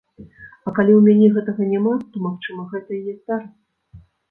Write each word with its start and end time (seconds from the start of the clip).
А 0.67 0.71
калі 0.77 0.91
ў 0.95 1.01
мяне 1.07 1.27
гэтага 1.35 1.67
няма, 1.75 1.93
то, 2.15 2.23
магчыма, 2.25 2.67
гэта 2.75 2.89
і 2.99 3.01
не 3.07 3.17
здарыцца. 3.21 4.05